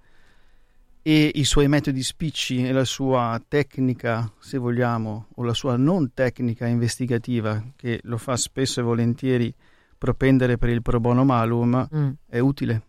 e 1.01 1.31
i 1.35 1.43
suoi 1.43 1.67
metodi 1.67 2.01
spicci 2.01 2.65
e 2.65 2.71
la 2.71 2.83
sua 2.83 3.39
tecnica, 3.47 4.31
se 4.39 4.57
vogliamo, 4.57 5.27
o 5.35 5.43
la 5.43 5.53
sua 5.53 5.77
non 5.77 6.13
tecnica 6.13 6.65
investigativa, 6.65 7.63
che 7.75 7.99
lo 8.03 8.17
fa 8.17 8.35
spesso 8.35 8.79
e 8.79 8.83
volentieri 8.83 9.53
propendere 9.97 10.57
per 10.57 10.69
il 10.69 10.81
pro 10.81 10.99
bono 10.99 11.23
malum, 11.23 11.87
mm. 11.95 12.09
è 12.27 12.39
utile. 12.39 12.81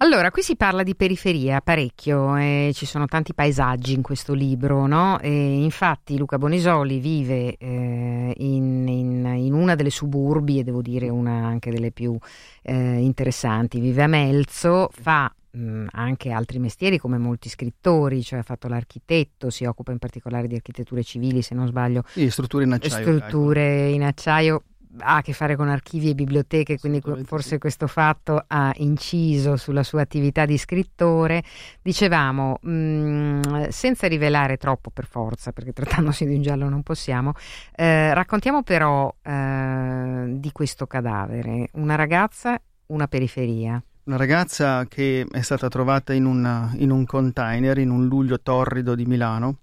Allora, 0.00 0.30
qui 0.30 0.42
si 0.42 0.54
parla 0.54 0.84
di 0.84 0.94
periferia 0.94 1.60
parecchio, 1.60 2.36
eh, 2.36 2.70
ci 2.72 2.86
sono 2.86 3.06
tanti 3.06 3.34
paesaggi 3.34 3.94
in 3.94 4.02
questo 4.02 4.32
libro, 4.32 4.86
no? 4.86 5.18
E 5.18 5.60
infatti 5.60 6.16
Luca 6.16 6.38
Bonisoli 6.38 7.00
vive 7.00 7.56
eh, 7.56 8.32
in, 8.36 8.86
in, 8.86 9.26
in, 9.26 9.52
una 9.52 9.74
delle 9.74 9.90
suburbi, 9.90 10.60
e 10.60 10.62
devo 10.62 10.82
dire 10.82 11.08
una 11.08 11.44
anche 11.44 11.72
delle 11.72 11.90
più 11.90 12.16
eh, 12.62 13.00
interessanti, 13.00 13.80
vive 13.80 14.04
a 14.04 14.06
Melzo, 14.06 14.88
fa 14.92 15.34
mh, 15.50 15.86
anche 15.90 16.30
altri 16.30 16.60
mestieri 16.60 16.98
come 16.98 17.18
molti 17.18 17.48
scrittori, 17.48 18.22
cioè 18.22 18.38
ha 18.38 18.44
fatto 18.44 18.68
l'architetto, 18.68 19.50
si 19.50 19.64
occupa 19.64 19.90
in 19.90 19.98
particolare 19.98 20.46
di 20.46 20.54
architetture 20.54 21.02
civili, 21.02 21.42
se 21.42 21.56
non 21.56 21.66
sbaglio. 21.66 22.04
Sì, 22.06 22.30
strutture 22.30 22.62
in 22.62 22.72
acciaio. 22.72 23.02
Strutture 23.02 23.86
ecco. 23.86 23.94
in 23.96 24.04
acciaio 24.04 24.62
ha 25.00 25.16
a 25.16 25.22
che 25.22 25.32
fare 25.32 25.56
con 25.56 25.68
archivi 25.68 26.10
e 26.10 26.14
biblioteche, 26.14 26.78
quindi 26.78 27.00
forse 27.24 27.58
questo 27.58 27.86
fatto 27.86 28.44
ha 28.46 28.72
inciso 28.76 29.56
sulla 29.56 29.82
sua 29.82 30.02
attività 30.02 30.46
di 30.46 30.58
scrittore. 30.58 31.42
Dicevamo, 31.82 32.58
mh, 32.60 32.70
mm, 32.70 33.42
senza 33.68 34.06
rivelare 34.06 34.56
troppo 34.56 34.90
per 34.90 35.06
forza, 35.06 35.52
perché 35.52 35.72
trattandosi 35.72 36.24
di 36.26 36.34
un 36.34 36.42
giallo 36.42 36.68
non 36.68 36.82
possiamo, 36.82 37.32
eh, 37.74 38.12
raccontiamo 38.14 38.62
però 38.62 39.12
eh, 39.22 40.24
di 40.28 40.52
questo 40.52 40.86
cadavere. 40.86 41.68
Una 41.72 41.94
ragazza, 41.94 42.60
una 42.86 43.06
periferia. 43.08 43.82
Una 44.04 44.16
ragazza 44.16 44.86
che 44.86 45.26
è 45.30 45.42
stata 45.42 45.68
trovata 45.68 46.14
in, 46.14 46.24
una, 46.24 46.72
in 46.76 46.90
un 46.90 47.04
container 47.04 47.76
in 47.76 47.90
un 47.90 48.06
luglio 48.06 48.40
torrido 48.40 48.94
di 48.94 49.04
Milano 49.04 49.58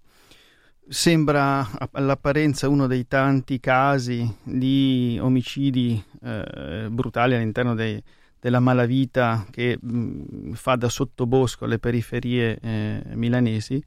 Sembra 0.88 1.68
all'apparenza 1.94 2.70
uno 2.70 2.86
dei 2.86 3.08
tanti 3.08 3.60
casi 3.60 4.32
di 4.44 5.18
omicidi 5.20 6.02
eh, 6.22 6.88
brutali 6.92 7.34
all'interno 7.34 7.74
dei, 7.74 8.02
della 8.40 8.60
malavita 8.60 9.48
che 9.50 9.80
mh, 9.82 9.98
mm, 9.98 10.52
fa 10.54 10.76
da 10.76 10.88
sottobosco 10.88 11.66
alle 11.66 11.80
periferie 11.80 12.60
eh, 12.62 13.02
milanesi 13.16 13.84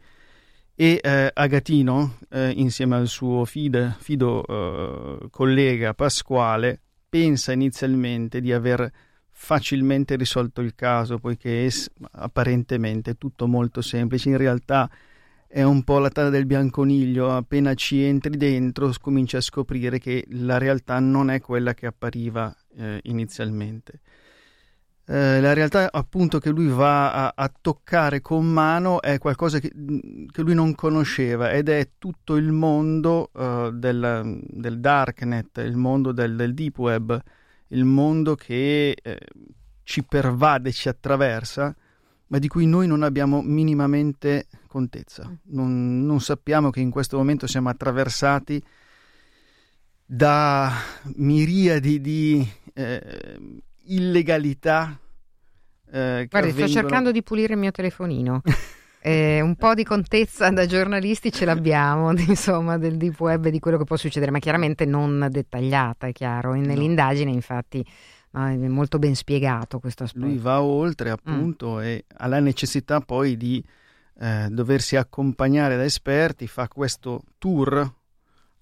e 0.74 1.00
eh, 1.00 1.30
Agatino, 1.32 2.18
eh, 2.30 2.50
insieme 2.50 2.96
al 2.96 3.06
suo 3.06 3.44
fide, 3.44 3.94
fido 3.98 4.44
eh, 4.46 5.28
collega 5.30 5.94
Pasquale, 5.94 6.80
pensa 7.08 7.52
inizialmente 7.52 8.40
di 8.40 8.52
aver 8.52 8.90
facilmente 9.30 10.16
risolto 10.16 10.60
il 10.60 10.74
caso, 10.74 11.18
poiché 11.18 11.66
è 11.66 11.70
apparentemente 12.12 13.14
tutto 13.14 13.46
molto 13.46 13.82
semplice. 13.82 14.28
In 14.28 14.36
realtà 14.36 14.90
è 15.50 15.62
un 15.62 15.82
po' 15.82 15.98
la 15.98 16.10
tana 16.10 16.28
del 16.28 16.44
bianconiglio, 16.44 17.34
appena 17.34 17.72
ci 17.72 18.02
entri 18.02 18.36
dentro 18.36 18.92
cominci 19.00 19.36
a 19.36 19.40
scoprire 19.40 19.98
che 19.98 20.26
la 20.32 20.58
realtà 20.58 21.00
non 21.00 21.30
è 21.30 21.40
quella 21.40 21.72
che 21.72 21.86
appariva 21.86 22.54
eh, 22.76 23.00
inizialmente. 23.04 24.00
Eh, 25.06 25.40
la 25.40 25.54
realtà 25.54 25.88
appunto 25.90 26.38
che 26.38 26.50
lui 26.50 26.68
va 26.68 27.28
a, 27.28 27.32
a, 27.34 27.50
toccare 27.58 28.20
con 28.20 28.44
mano 28.44 29.00
è 29.00 29.16
qualcosa 29.16 29.58
che, 29.58 29.72
che, 30.30 30.42
lui 30.42 30.52
non 30.52 30.74
conosceva 30.74 31.50
ed 31.50 31.70
è 31.70 31.92
tutto 31.96 32.36
il 32.36 32.52
mondo 32.52 33.30
uh, 33.32 33.70
del, 33.70 34.38
del, 34.46 34.80
darknet, 34.80 35.62
il 35.64 35.76
mondo 35.76 36.12
del, 36.12 36.36
del, 36.36 36.52
deep 36.52 36.76
web, 36.76 37.18
il 37.68 37.86
mondo 37.86 38.34
che 38.34 38.94
eh, 39.02 39.18
ci 39.82 40.04
pervade, 40.04 40.72
ci 40.72 40.90
attraversa 40.90 41.74
ma 42.28 42.38
di 42.38 42.48
cui 42.48 42.66
noi 42.66 42.86
non 42.86 43.02
abbiamo 43.02 43.42
minimamente 43.42 44.46
contezza. 44.66 45.28
Mm. 45.28 45.34
Non, 45.54 46.06
non 46.06 46.20
sappiamo 46.20 46.70
che 46.70 46.80
in 46.80 46.90
questo 46.90 47.16
momento 47.16 47.46
siamo 47.46 47.68
attraversati 47.68 48.62
da 50.04 50.72
miriadi 51.16 52.00
di 52.00 52.48
eh, 52.74 53.36
illegalità. 53.86 54.98
Eh, 55.90 56.26
Guardi, 56.30 56.50
avvengono... 56.50 56.68
sto 56.68 56.80
cercando 56.80 57.12
di 57.12 57.22
pulire 57.22 57.54
il 57.54 57.58
mio 57.58 57.70
telefonino. 57.70 58.42
Eh, 59.00 59.40
un 59.40 59.54
po' 59.54 59.74
di 59.74 59.84
contezza 59.84 60.50
da 60.50 60.66
giornalisti 60.66 61.30
ce 61.30 61.44
l'abbiamo, 61.44 62.10
insomma, 62.18 62.78
del 62.78 62.96
deep 62.96 63.18
web 63.20 63.46
e 63.46 63.50
di 63.52 63.60
quello 63.60 63.78
che 63.78 63.84
può 63.84 63.96
succedere, 63.96 64.32
ma 64.32 64.40
chiaramente 64.40 64.84
non 64.84 65.28
dettagliata, 65.30 66.08
è 66.08 66.12
chiaro. 66.12 66.52
Nell'indagine, 66.54 67.30
infatti, 67.30 67.86
Ah, 68.32 68.50
è 68.50 68.56
molto 68.56 68.98
ben 68.98 69.14
spiegato 69.14 69.80
questo 69.80 70.04
aspetto. 70.04 70.26
Lui 70.26 70.36
va 70.36 70.62
oltre 70.62 71.10
appunto 71.10 71.76
mm. 71.76 71.80
e 71.80 72.04
ha 72.16 72.26
la 72.26 72.40
necessità 72.40 73.00
poi 73.00 73.36
di 73.36 73.64
eh, 74.20 74.48
doversi 74.50 74.96
accompagnare 74.96 75.76
da 75.76 75.84
esperti, 75.84 76.46
fa 76.46 76.68
questo 76.68 77.22
tour 77.38 77.94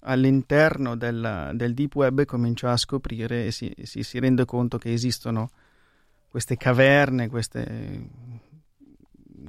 all'interno 0.01 0.95
del, 0.95 1.51
del 1.53 1.73
deep 1.73 1.95
web 1.95 2.19
e 2.19 2.25
comincia 2.25 2.71
a 2.71 2.77
scoprire 2.77 3.47
e 3.47 3.51
si, 3.51 3.73
si, 3.83 4.03
si, 4.03 4.19
rende 4.19 4.45
conto 4.45 4.77
che 4.77 4.93
esistono 4.93 5.49
queste 6.29 6.55
caverne, 6.55 7.27
queste, 7.27 8.09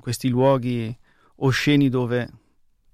questi 0.00 0.28
luoghi 0.28 0.96
osceni 1.36 1.88
dove 1.88 2.28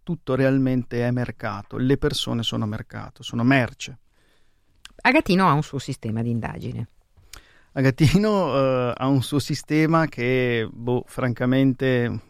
tutto 0.03 0.35
realmente 0.35 1.07
è 1.07 1.11
mercato, 1.11 1.79
le 1.79 1.97
persone 1.97 2.43
sono 2.43 2.67
mercato, 2.67 3.23
sono 3.23 3.43
merce. 3.45 3.99
Agatino 4.97 5.49
ha 5.49 5.53
un 5.53 5.63
suo 5.63 5.79
sistema 5.79 6.23
di 6.23 6.31
indagine. 6.31 6.89
Agatino 7.77 8.53
uh, 8.53 8.93
ha 8.95 9.07
un 9.09 9.23
suo 9.23 9.41
sistema 9.41 10.07
che, 10.07 10.69
boh, 10.71 11.03
francamente, 11.07 12.21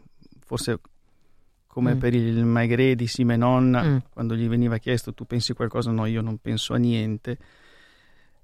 forse 0.44 0.80
come 1.66 1.94
mm. 1.94 1.98
per 1.98 2.14
il 2.14 2.44
Maigret 2.44 2.96
di 2.96 3.06
Simenon, 3.06 3.82
mm. 3.84 3.96
quando 4.10 4.34
gli 4.36 4.48
veniva 4.48 4.78
chiesto 4.78 5.12
tu 5.12 5.26
pensi 5.26 5.52
qualcosa, 5.52 5.90
no, 5.90 6.06
io 6.06 6.22
non 6.22 6.38
penso 6.38 6.72
a 6.72 6.78
niente, 6.78 7.36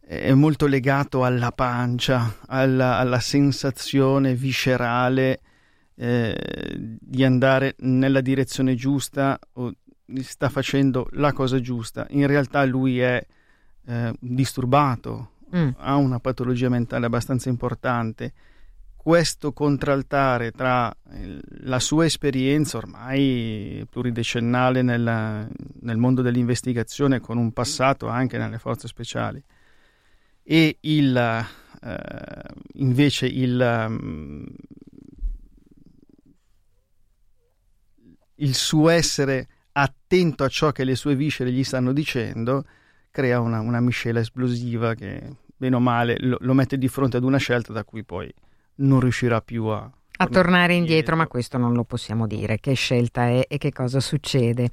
è 0.00 0.32
molto 0.34 0.66
legato 0.66 1.24
alla 1.24 1.52
pancia, 1.52 2.36
alla, 2.48 2.98
alla 2.98 3.20
sensazione 3.20 4.34
viscerale 4.34 5.40
eh, 5.94 6.76
di 6.76 7.24
andare 7.24 7.76
nella 7.78 8.20
direzione 8.20 8.74
giusta 8.74 9.38
o 9.52 9.72
sta 10.20 10.50
facendo 10.50 11.08
la 11.12 11.32
cosa 11.32 11.60
giusta. 11.60 12.06
In 12.10 12.26
realtà 12.26 12.64
lui 12.64 12.98
è 12.98 13.24
eh, 13.86 14.12
disturbato, 14.18 15.30
mm. 15.54 15.68
ha 15.76 15.96
una 15.96 16.20
patologia 16.20 16.68
mentale 16.68 17.06
abbastanza 17.06 17.48
importante, 17.48 18.32
questo 18.96 19.54
contraltare 19.54 20.50
tra 20.50 20.94
la 21.62 21.78
sua 21.78 22.04
esperienza 22.04 22.76
ormai 22.76 23.86
pluridecennale 23.88 24.82
nella, 24.82 25.48
nel 25.80 25.96
mondo 25.96 26.20
dell'investigazione 26.20 27.18
con 27.18 27.38
un 27.38 27.52
passato 27.52 28.08
anche 28.08 28.36
nelle 28.36 28.58
forze 28.58 28.88
speciali 28.88 29.42
e 30.42 30.76
il, 30.80 31.16
eh, 31.16 32.42
invece 32.74 33.26
il, 33.26 33.86
um, 33.88 34.46
il 38.34 38.54
suo 38.54 38.88
essere 38.90 39.48
attento 39.72 40.44
a 40.44 40.48
ciò 40.48 40.72
che 40.72 40.84
le 40.84 40.94
sue 40.94 41.14
viscere 41.14 41.52
gli 41.52 41.64
stanno 41.64 41.92
dicendo 41.92 42.64
crea 43.10 43.40
una, 43.40 43.60
una 43.60 43.80
miscela 43.80 44.20
esplosiva 44.20 44.94
che, 44.94 45.22
bene 45.56 45.76
o 45.76 45.80
male, 45.80 46.16
lo, 46.20 46.38
lo, 46.40 46.54
mette 46.54 46.78
di 46.78 46.88
fronte 46.88 47.16
ad 47.16 47.24
una 47.24 47.38
scelta 47.38 47.72
da 47.72 47.84
cui 47.84 48.04
poi 48.04 48.32
non 48.76 49.00
riuscirà 49.00 49.40
più 49.40 49.64
a... 49.66 49.90
A 50.22 50.26
tornare 50.26 50.74
indietro, 50.74 51.16
ma 51.16 51.26
questo 51.26 51.56
non 51.56 51.72
lo 51.72 51.82
possiamo 51.84 52.26
dire, 52.26 52.58
che 52.60 52.74
scelta 52.74 53.28
è 53.28 53.46
e 53.48 53.56
che 53.56 53.72
cosa 53.72 54.00
succede. 54.00 54.68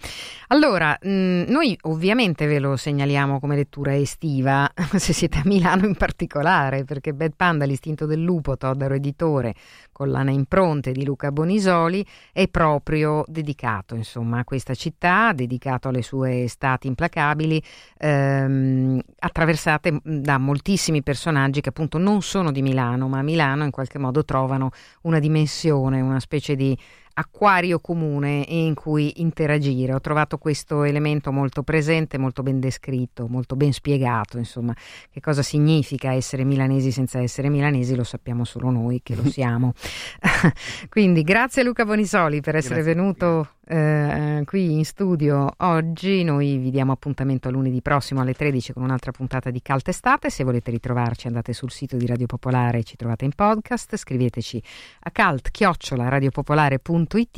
Allora, 0.48 0.98
mh, 1.02 1.46
noi 1.48 1.78
ovviamente 1.84 2.46
ve 2.48 2.60
lo 2.60 2.76
segnaliamo 2.76 3.40
come 3.40 3.56
lettura 3.56 3.96
estiva, 3.96 4.70
se 4.98 5.14
siete 5.14 5.38
a 5.38 5.44
Milano 5.46 5.86
in 5.86 5.96
particolare, 5.96 6.84
perché 6.84 7.14
Bad 7.14 7.32
Panda, 7.38 7.64
l'istinto 7.64 8.06
del 8.06 8.22
lupo, 8.22 8.58
Toddaro 8.58 8.96
editore, 8.96 9.56
collana 9.98 10.30
impronte 10.30 10.92
di 10.92 11.04
Luca 11.04 11.32
Bonisoli, 11.32 12.06
è 12.32 12.48
proprio 12.50 13.24
dedicato 13.26 13.96
insomma, 13.96 14.38
a 14.38 14.44
questa 14.44 14.76
città, 14.76 15.34
dedicato 15.34 15.88
alle 15.88 16.04
sue 16.04 16.44
estati 16.44 16.86
implacabili, 16.86 17.60
ehm, 17.98 19.02
attraversate 19.18 20.00
da 20.04 20.38
moltissimi 20.38 21.02
personaggi 21.02 21.62
che 21.62 21.70
appunto 21.70 21.98
non 21.98 22.22
sono 22.22 22.52
di 22.52 22.62
Milano, 22.62 23.08
ma 23.08 23.18
a 23.18 23.24
Milano 23.24 23.64
in 23.64 23.72
qualche 23.72 23.98
modo 23.98 24.24
trovano 24.24 24.70
una 25.02 25.18
dimensione, 25.18 26.00
una 26.00 26.20
specie 26.20 26.56
di 26.56 26.78
acquario 27.20 27.80
comune 27.80 28.46
in 28.48 28.74
cui 28.74 29.22
interagire. 29.22 29.94
Ho 29.94 30.00
trovato 30.00 30.38
questo 30.38 30.84
elemento 30.84 31.32
molto 31.32 31.64
presente, 31.64 32.18
molto 32.18 32.44
ben 32.44 32.60
descritto, 32.60 33.28
molto 33.28 33.56
ben 33.56 33.74
spiegato, 33.74 34.38
insomma, 34.38 34.76
che 35.10 35.20
cosa 35.20 35.42
significa 35.42 36.14
essere 36.14 36.44
milanesi 36.44 36.92
senza 36.92 37.20
essere 37.20 37.50
milanesi 37.50 37.96
lo 37.96 38.04
sappiamo 38.04 38.46
solo 38.46 38.70
noi 38.70 39.02
che 39.04 39.16
lo 39.16 39.28
siamo. 39.30 39.74
Quindi 40.90 41.24
grazie 41.24 41.64
Luca 41.64 41.86
Bonisoli 41.86 42.42
per 42.42 42.56
essere 42.56 42.82
grazie 42.82 42.94
venuto 42.94 43.50
eh, 43.68 44.44
qui 44.46 44.74
in 44.74 44.86
studio 44.86 45.52
oggi. 45.58 46.24
Noi 46.24 46.58
vi 46.58 46.72
diamo 46.72 46.94
appuntamento 46.94 47.50
a 47.50 47.52
lunedì 47.52 47.82
prossimo 47.82 48.22
alle 48.22 48.34
13 48.34 48.74
con 48.74 48.84
un'altra 48.84 49.12
puntata 49.12 49.50
di 49.50 49.62
Calta 49.62 49.90
Estate. 49.90 50.30
Se 50.30 50.44
volete 50.44 50.70
ritrovarci 50.72 51.28
andate 51.28 51.54
sul 51.54 51.72
sito 51.72 51.96
di 51.98 52.06
Radio 52.06 52.26
Popolare, 52.26 52.84
ci 52.84 52.96
trovate 52.96 53.26
in 53.26 53.32
podcast, 53.36 53.98
scriveteci 53.98 54.64
a 55.02 55.12
calt-radiopopolare.it 55.12 57.38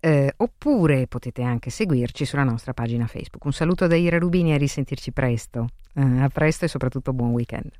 eh, 0.00 0.32
oppure 0.36 1.06
potete 1.06 1.42
anche 1.42 1.70
seguirci 1.70 2.24
sulla 2.24 2.44
nostra 2.44 2.72
pagina 2.72 3.06
Facebook. 3.06 3.44
Un 3.44 3.52
saluto 3.52 3.86
da 3.86 3.96
Ira 3.96 4.18
Rubini 4.18 4.52
e 4.52 4.54
a 4.54 4.58
risentirci 4.58 5.12
presto. 5.12 5.68
Eh, 5.94 6.20
a 6.20 6.28
presto 6.28 6.64
e 6.64 6.68
soprattutto 6.68 7.12
buon 7.12 7.30
weekend. 7.30 7.70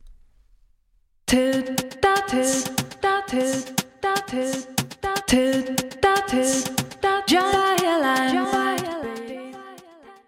tilt, 5.27 6.01
that, 6.01 6.29
tilt, 6.29 6.71
giant. 7.27 7.75